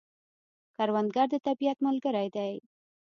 کروندګر 0.75 1.27
د 1.31 1.35
طبیعت 1.47 1.77
ملګری 1.87 2.27
دی 2.35 2.53